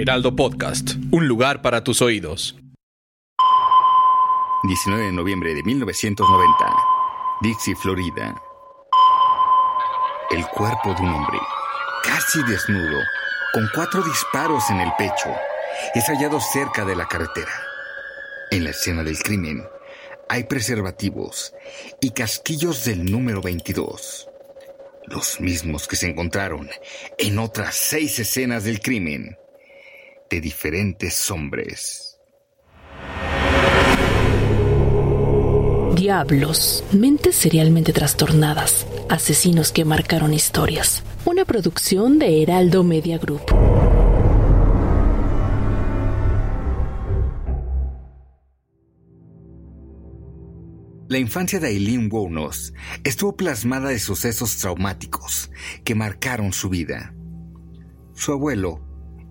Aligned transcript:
Heraldo 0.00 0.36
Podcast, 0.36 0.92
un 1.10 1.26
lugar 1.26 1.60
para 1.60 1.82
tus 1.82 2.00
oídos. 2.02 2.54
19 4.62 5.06
de 5.06 5.12
noviembre 5.12 5.56
de 5.56 5.62
1990, 5.64 6.76
Dixie, 7.40 7.74
Florida. 7.74 8.40
El 10.30 10.46
cuerpo 10.46 10.94
de 10.94 11.02
un 11.02 11.08
hombre, 11.08 11.38
casi 12.04 12.40
desnudo, 12.44 13.00
con 13.52 13.68
cuatro 13.74 14.00
disparos 14.04 14.70
en 14.70 14.78
el 14.78 14.92
pecho, 14.96 15.34
es 15.96 16.06
hallado 16.06 16.38
cerca 16.38 16.84
de 16.84 16.94
la 16.94 17.08
carretera. 17.08 17.50
En 18.52 18.62
la 18.62 18.70
escena 18.70 19.02
del 19.02 19.18
crimen 19.18 19.66
hay 20.28 20.44
preservativos 20.44 21.54
y 22.00 22.12
casquillos 22.12 22.84
del 22.84 23.04
número 23.04 23.40
22, 23.42 24.28
los 25.06 25.40
mismos 25.40 25.88
que 25.88 25.96
se 25.96 26.08
encontraron 26.08 26.70
en 27.18 27.38
otras 27.40 27.74
seis 27.74 28.16
escenas 28.20 28.62
del 28.62 28.80
crimen 28.80 29.36
de 30.30 30.40
diferentes 30.40 31.30
hombres. 31.30 32.18
Diablos, 35.94 36.84
mentes 36.92 37.34
serialmente 37.34 37.92
trastornadas, 37.92 38.86
asesinos 39.08 39.72
que 39.72 39.84
marcaron 39.84 40.32
historias. 40.32 41.02
Una 41.24 41.44
producción 41.44 42.18
de 42.18 42.42
Heraldo 42.42 42.84
Media 42.84 43.18
Group. 43.18 43.42
La 51.08 51.18
infancia 51.18 51.58
de 51.58 51.68
Aileen 51.68 52.08
Wuornos 52.12 52.74
estuvo 53.02 53.34
plasmada 53.34 53.88
de 53.88 53.98
sucesos 53.98 54.58
traumáticos 54.58 55.50
que 55.82 55.94
marcaron 55.94 56.52
su 56.52 56.68
vida. 56.68 57.14
Su 58.14 58.32
abuelo 58.32 58.87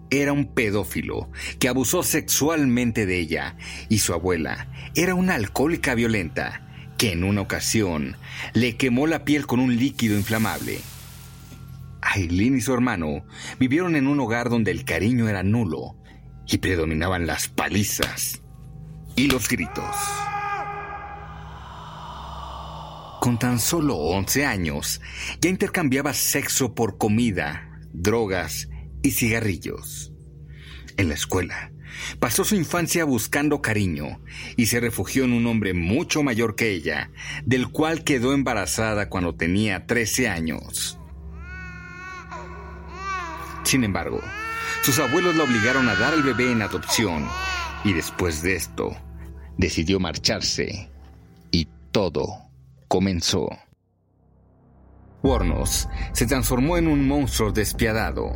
era 0.09 0.33
un 0.33 0.53
pedófilo 0.53 1.29
que 1.59 1.67
abusó 1.67 2.03
sexualmente 2.03 3.05
de 3.05 3.19
ella 3.19 3.55
y 3.89 3.99
su 3.99 4.13
abuela 4.13 4.67
era 4.95 5.15
una 5.15 5.35
alcohólica 5.35 5.95
violenta 5.95 6.67
que 6.97 7.11
en 7.11 7.23
una 7.23 7.41
ocasión 7.41 8.15
le 8.53 8.75
quemó 8.75 9.07
la 9.07 9.23
piel 9.23 9.45
con 9.45 9.59
un 9.59 9.75
líquido 9.77 10.17
inflamable. 10.17 10.79
Aileen 12.01 12.57
y 12.57 12.61
su 12.61 12.73
hermano 12.73 13.25
vivieron 13.59 13.95
en 13.95 14.07
un 14.07 14.19
hogar 14.19 14.49
donde 14.49 14.71
el 14.71 14.85
cariño 14.85 15.27
era 15.27 15.43
nulo 15.43 15.95
y 16.47 16.57
predominaban 16.57 17.27
las 17.27 17.47
palizas 17.47 18.41
y 19.15 19.27
los 19.27 19.47
gritos. 19.47 19.95
Con 23.19 23.37
tan 23.39 23.59
solo 23.59 23.95
11 23.97 24.45
años, 24.45 25.01
ya 25.41 25.49
intercambiaba 25.49 26.13
sexo 26.13 26.73
por 26.73 26.97
comida, 26.97 27.81
drogas 27.91 28.69
y 29.07 29.11
cigarrillos. 29.11 30.11
En 30.97 31.07
la 31.07 31.15
escuela, 31.15 31.71
pasó 32.19 32.43
su 32.43 32.55
infancia 32.55 33.05
buscando 33.05 33.61
cariño 33.61 34.21
y 34.57 34.65
se 34.65 34.79
refugió 34.79 35.23
en 35.23 35.33
un 35.33 35.47
hombre 35.47 35.73
mucho 35.73 36.23
mayor 36.23 36.55
que 36.55 36.71
ella, 36.71 37.09
del 37.45 37.69
cual 37.69 38.03
quedó 38.03 38.33
embarazada 38.33 39.09
cuando 39.09 39.35
tenía 39.35 39.85
13 39.85 40.27
años. 40.27 40.99
Sin 43.63 43.83
embargo, 43.83 44.21
sus 44.83 44.99
abuelos 44.99 45.35
la 45.35 45.43
obligaron 45.43 45.87
a 45.87 45.95
dar 45.95 46.13
al 46.13 46.23
bebé 46.23 46.51
en 46.51 46.61
adopción 46.61 47.27
y 47.83 47.93
después 47.93 48.41
de 48.41 48.55
esto, 48.55 48.95
decidió 49.57 49.99
marcharse 49.99 50.89
y 51.51 51.67
todo 51.91 52.27
comenzó. 52.87 53.49
Warnos 55.23 55.87
se 56.13 56.25
transformó 56.25 56.77
en 56.77 56.87
un 56.87 57.07
monstruo 57.07 57.51
despiadado. 57.51 58.31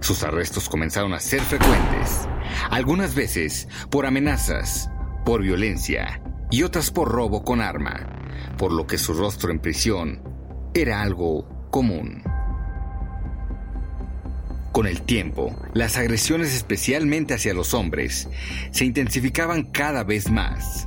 Sus 0.00 0.22
arrestos 0.22 0.68
comenzaron 0.68 1.12
a 1.12 1.20
ser 1.20 1.40
frecuentes, 1.40 2.28
algunas 2.70 3.14
veces 3.14 3.68
por 3.90 4.06
amenazas, 4.06 4.90
por 5.24 5.42
violencia 5.42 6.22
y 6.50 6.62
otras 6.62 6.90
por 6.90 7.08
robo 7.08 7.44
con 7.44 7.60
arma, 7.60 8.06
por 8.56 8.72
lo 8.72 8.86
que 8.86 8.96
su 8.96 9.12
rostro 9.12 9.50
en 9.50 9.58
prisión 9.58 10.22
era 10.72 11.02
algo 11.02 11.68
común. 11.70 12.22
Con 14.72 14.86
el 14.86 15.02
tiempo, 15.02 15.56
las 15.74 15.96
agresiones 15.96 16.54
especialmente 16.54 17.34
hacia 17.34 17.52
los 17.52 17.74
hombres 17.74 18.28
se 18.70 18.84
intensificaban 18.84 19.64
cada 19.64 20.04
vez 20.04 20.30
más. 20.30 20.86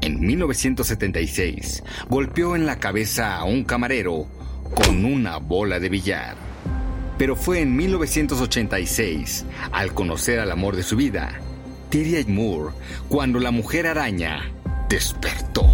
En 0.00 0.20
1976, 0.20 1.82
golpeó 2.08 2.54
en 2.54 2.64
la 2.64 2.78
cabeza 2.78 3.36
a 3.36 3.44
un 3.44 3.64
camarero 3.64 4.28
con 4.72 5.04
una 5.04 5.38
bola 5.38 5.80
de 5.80 5.88
billar. 5.88 6.36
Pero 7.18 7.34
fue 7.34 7.60
en 7.60 7.76
1986, 7.76 9.44
al 9.72 9.92
conocer 9.92 10.38
al 10.38 10.52
amor 10.52 10.76
de 10.76 10.84
su 10.84 10.96
vida, 10.96 11.40
Tyria 11.90 12.24
Moore, 12.28 12.74
cuando 13.08 13.40
la 13.40 13.50
mujer 13.50 13.86
araña 13.86 14.52
despertó. 14.88 15.66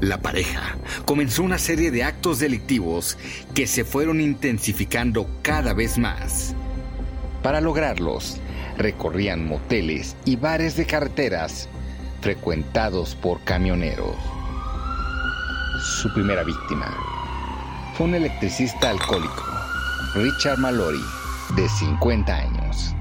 La 0.00 0.20
pareja 0.20 0.76
comenzó 1.04 1.44
una 1.44 1.58
serie 1.58 1.92
de 1.92 2.02
actos 2.02 2.40
delictivos 2.40 3.16
que 3.54 3.68
se 3.68 3.84
fueron 3.84 4.20
intensificando 4.20 5.28
cada 5.42 5.74
vez 5.74 5.96
más. 5.96 6.56
Para 7.40 7.60
lograrlos, 7.60 8.40
recorrían 8.76 9.46
moteles 9.46 10.16
y 10.24 10.34
bares 10.34 10.74
de 10.76 10.86
carreteras 10.86 11.68
frecuentados 12.20 13.14
por 13.14 13.44
camioneros. 13.44 14.16
Su 16.00 16.12
primera 16.12 16.42
víctima 16.42 16.96
fue 17.96 18.06
un 18.06 18.14
electricista 18.14 18.90
alcohólico, 18.90 19.51
Richard 20.14 20.58
Mallory, 20.58 21.02
de 21.56 21.66
50 21.66 22.36
años, 22.36 22.94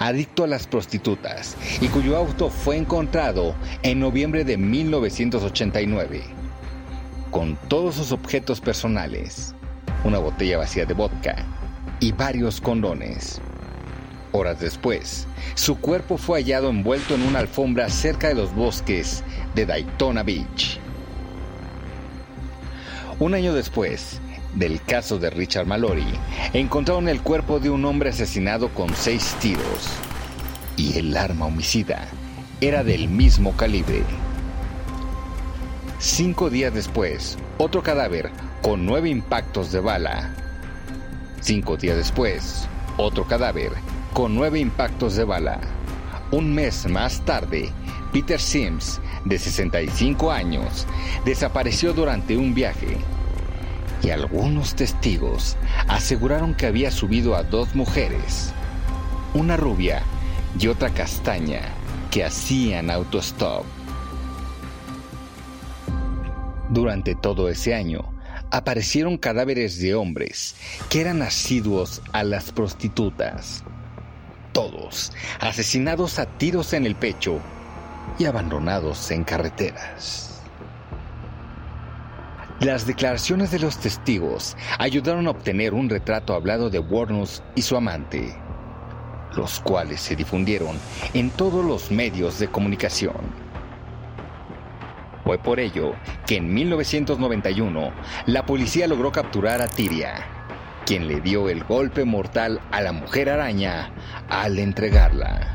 adicto 0.00 0.42
a 0.42 0.48
las 0.48 0.66
prostitutas 0.66 1.56
y 1.80 1.86
cuyo 1.86 2.16
auto 2.16 2.50
fue 2.50 2.76
encontrado 2.76 3.54
en 3.84 4.00
noviembre 4.00 4.42
de 4.42 4.56
1989, 4.56 6.24
con 7.30 7.54
todos 7.68 7.94
sus 7.94 8.10
objetos 8.10 8.60
personales, 8.60 9.54
una 10.02 10.18
botella 10.18 10.58
vacía 10.58 10.84
de 10.86 10.94
vodka 10.94 11.36
y 12.00 12.10
varios 12.10 12.60
condones. 12.60 13.40
Horas 14.32 14.58
después, 14.58 15.28
su 15.54 15.78
cuerpo 15.78 16.16
fue 16.16 16.40
hallado 16.40 16.68
envuelto 16.68 17.14
en 17.14 17.22
una 17.22 17.38
alfombra 17.38 17.88
cerca 17.90 18.26
de 18.26 18.34
los 18.34 18.52
bosques 18.52 19.22
de 19.54 19.66
Daytona 19.66 20.24
Beach. 20.24 20.80
Un 23.20 23.34
año 23.34 23.54
después 23.54 24.20
del 24.54 24.82
caso 24.82 25.18
de 25.18 25.30
Richard 25.30 25.66
Mallory, 25.66 26.06
encontraron 26.52 27.08
el 27.08 27.20
cuerpo 27.22 27.60
de 27.60 27.70
un 27.70 27.84
hombre 27.84 28.10
asesinado 28.10 28.68
con 28.70 28.94
seis 28.94 29.36
tiros. 29.40 29.88
Y 30.76 30.98
el 30.98 31.16
arma 31.16 31.46
homicida 31.46 32.08
era 32.60 32.84
del 32.84 33.08
mismo 33.08 33.56
calibre. 33.56 34.02
Cinco 35.98 36.50
días 36.50 36.72
después, 36.72 37.38
otro 37.58 37.82
cadáver 37.82 38.30
con 38.62 38.86
nueve 38.86 39.10
impactos 39.10 39.72
de 39.72 39.80
bala. 39.80 40.34
Cinco 41.40 41.76
días 41.76 41.96
después, 41.96 42.68
otro 42.96 43.26
cadáver 43.26 43.72
con 44.12 44.34
nueve 44.34 44.60
impactos 44.60 45.16
de 45.16 45.24
bala. 45.24 45.60
Un 46.30 46.54
mes 46.54 46.88
más 46.88 47.24
tarde, 47.24 47.70
Peter 48.12 48.40
Sims, 48.40 49.00
de 49.24 49.38
65 49.38 50.30
años, 50.30 50.86
desapareció 51.24 51.92
durante 51.92 52.36
un 52.36 52.54
viaje. 52.54 52.98
Y 54.02 54.10
algunos 54.10 54.74
testigos 54.74 55.56
aseguraron 55.88 56.54
que 56.54 56.66
había 56.66 56.90
subido 56.90 57.36
a 57.36 57.42
dos 57.42 57.74
mujeres, 57.74 58.52
una 59.34 59.56
rubia 59.56 60.02
y 60.58 60.68
otra 60.68 60.90
castaña, 60.90 61.62
que 62.10 62.24
hacían 62.24 62.90
autostop. 62.90 63.64
Durante 66.70 67.14
todo 67.14 67.48
ese 67.48 67.74
año, 67.74 68.12
aparecieron 68.50 69.18
cadáveres 69.18 69.78
de 69.80 69.94
hombres 69.94 70.56
que 70.88 71.00
eran 71.00 71.22
asiduos 71.22 72.02
a 72.12 72.24
las 72.24 72.52
prostitutas 72.52 73.62
todos 74.52 75.12
asesinados 75.38 76.18
a 76.18 76.26
tiros 76.26 76.72
en 76.72 76.86
el 76.86 76.94
pecho 76.94 77.40
y 78.18 78.24
abandonados 78.24 79.10
en 79.10 79.24
carreteras. 79.24 80.39
Las 82.60 82.86
declaraciones 82.86 83.50
de 83.52 83.58
los 83.58 83.78
testigos 83.78 84.54
ayudaron 84.78 85.26
a 85.26 85.30
obtener 85.30 85.72
un 85.72 85.88
retrato 85.88 86.34
hablado 86.34 86.68
de 86.68 86.78
Warnos 86.78 87.42
y 87.54 87.62
su 87.62 87.74
amante, 87.74 88.36
los 89.34 89.60
cuales 89.60 90.02
se 90.02 90.14
difundieron 90.14 90.76
en 91.14 91.30
todos 91.30 91.64
los 91.64 91.90
medios 91.90 92.38
de 92.38 92.48
comunicación. 92.48 93.16
Fue 95.24 95.38
por 95.38 95.58
ello 95.58 95.94
que 96.26 96.36
en 96.36 96.52
1991 96.52 97.92
la 98.26 98.44
policía 98.44 98.86
logró 98.86 99.10
capturar 99.10 99.62
a 99.62 99.66
Tiria, 99.66 100.26
quien 100.84 101.08
le 101.08 101.22
dio 101.22 101.48
el 101.48 101.64
golpe 101.64 102.04
mortal 102.04 102.60
a 102.72 102.82
la 102.82 102.92
mujer 102.92 103.30
araña 103.30 103.90
al 104.28 104.58
entregarla. 104.58 105.54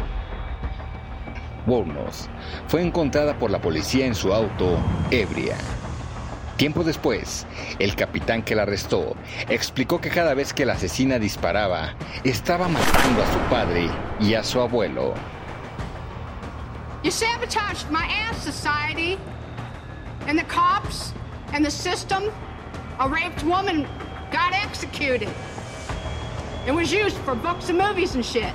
Warnos 1.67 2.31
fue 2.67 2.81
encontrada 2.81 3.37
por 3.37 3.51
la 3.51 3.61
policía 3.61 4.07
en 4.07 4.15
su 4.15 4.33
auto 4.33 4.79
ebria. 5.11 5.55
Tiempo 6.57 6.85
después, 6.85 7.45
el 7.79 7.95
capitán 7.95 8.41
que 8.41 8.55
la 8.55 8.61
arrestó 8.61 9.17
explicó 9.49 9.99
que 9.99 10.09
cada 10.09 10.33
vez 10.33 10.53
que 10.53 10.65
la 10.65 10.73
asesina 10.73 11.19
disparaba, 11.19 11.95
estaba 12.23 12.69
matando 12.69 13.23
a 13.23 13.33
su 13.33 13.39
padre 13.49 13.89
y 14.21 14.35
a 14.35 14.43
su 14.43 14.61
abuelo. 14.61 15.13
You 17.03 17.11
sabotaged 17.11 17.91
my 17.91 18.05
aunt's 18.07 18.41
society 18.41 19.19
and 20.27 20.39
the 20.39 20.45
cops 20.45 21.13
and 21.51 21.63
the 21.63 21.69
system. 21.69 22.31
A 22.99 23.09
raped 23.09 23.43
woman 23.43 23.85
got 24.31 24.53
executed. 24.53 25.29
It 26.65 26.71
was 26.71 26.91
used 26.91 27.17
for 27.25 27.35
books 27.35 27.67
and 27.69 27.77
movies 27.77 28.15
and 28.15 28.25
shit. 28.25 28.53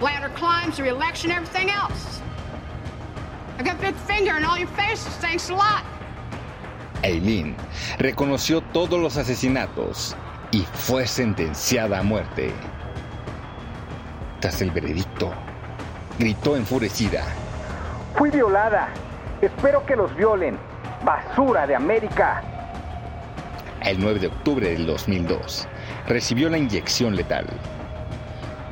Ladder 0.00 0.30
climbs, 0.36 0.80
re-election, 0.80 1.32
everything 1.32 1.68
else. 1.68 2.20
I 3.58 3.64
got 3.64 3.80
big 3.80 3.96
finger 4.06 4.36
in 4.36 4.44
all 4.44 4.56
your 4.56 4.68
faces. 4.68 5.12
Thanks 5.16 5.50
a 5.50 5.54
lot. 5.54 5.84
Eileen 7.02 7.54
reconoció 7.98 8.60
todos 8.60 9.00
los 9.00 9.16
asesinatos 9.16 10.16
y 10.50 10.62
fue 10.72 11.06
sentenciada 11.06 12.00
a 12.00 12.02
muerte. 12.02 12.52
Tras 14.40 14.60
el 14.62 14.70
veredicto, 14.70 15.32
gritó 16.18 16.56
enfurecida. 16.56 17.24
Fui 18.16 18.30
violada. 18.30 18.88
Espero 19.40 19.84
que 19.86 19.96
los 19.96 20.14
violen. 20.16 20.58
Basura 21.04 21.66
de 21.66 21.74
América. 21.74 22.42
El 23.82 23.98
9 24.00 24.20
de 24.20 24.26
octubre 24.26 24.68
del 24.68 24.86
2002, 24.86 25.66
recibió 26.06 26.50
la 26.50 26.58
inyección 26.58 27.16
letal. 27.16 27.46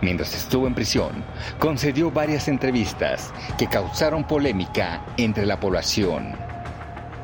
Mientras 0.03 0.35
estuvo 0.35 0.67
en 0.67 0.75
prisión, 0.75 1.25
concedió 1.59 2.11
varias 2.11 2.47
entrevistas 2.49 3.33
que 3.57 3.67
causaron 3.67 4.25
polémica 4.25 5.03
entre 5.17 5.47
la 5.47 5.59
población 5.59 6.48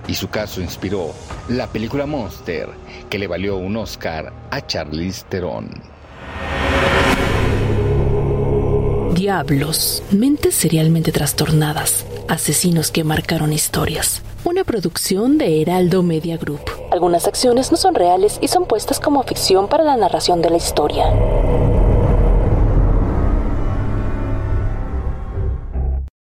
y 0.07 0.15
su 0.15 0.29
caso 0.29 0.61
inspiró 0.61 1.13
la 1.49 1.67
película 1.67 2.07
Monster, 2.07 2.69
que 3.09 3.19
le 3.19 3.27
valió 3.27 3.57
un 3.57 3.77
Oscar 3.77 4.33
a 4.51 4.67
Charlize 4.67 5.25
Theron. 5.29 5.71
Diablos, 9.15 10.03
mentes 10.11 10.55
serialmente 10.55 11.13
trastornadas, 11.13 12.05
asesinos 12.29 12.91
que 12.91 13.05
marcaron 13.05 13.53
historias. 13.53 14.23
Una 14.45 14.65
producción 14.65 15.39
de 15.39 15.63
Heraldo 15.63 16.03
Media 16.03 16.37
Group. 16.37 16.61
Algunas 16.91 17.27
acciones 17.27 17.71
no 17.71 17.79
son 17.79 17.95
reales 17.95 18.39
y 18.43 18.49
son 18.49 18.67
puestas 18.67 19.01
como 19.01 19.23
ficción 19.23 19.69
para 19.69 19.85
la 19.85 19.97
narración 19.97 20.43
de 20.43 20.51
la 20.51 20.57
historia. 20.57 21.07